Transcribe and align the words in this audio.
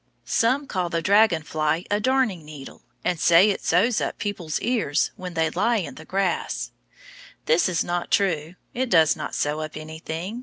Some 0.25 0.65
call 0.65 0.89
the 0.89 1.03
dragon 1.03 1.43
fly 1.43 1.85
a 1.91 1.99
darning 1.99 2.43
needle, 2.43 2.81
and 3.05 3.19
say 3.19 3.51
it 3.51 3.63
sews 3.63 4.01
up 4.01 4.17
people's 4.17 4.59
ears 4.59 5.11
when 5.15 5.35
they 5.35 5.51
lie 5.51 5.85
on 5.85 5.93
the 5.93 6.05
grass. 6.05 6.71
This 7.45 7.69
is 7.69 7.83
not 7.83 8.09
true. 8.09 8.55
It 8.73 8.89
does 8.89 9.15
not 9.15 9.35
sew 9.35 9.59
up 9.59 9.77
anything. 9.77 10.39